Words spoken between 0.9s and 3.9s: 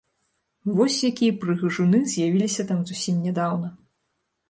якія прыгажуны з'явіліся там зусім нядаўна!